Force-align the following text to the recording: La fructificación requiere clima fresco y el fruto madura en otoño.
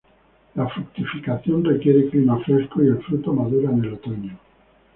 La 0.55 0.67
fructificación 0.67 1.63
requiere 1.63 2.09
clima 2.09 2.39
fresco 2.43 2.83
y 2.83 2.87
el 2.87 3.03
fruto 3.03 3.33
madura 3.33 3.69
en 3.69 3.93
otoño. 3.93 4.39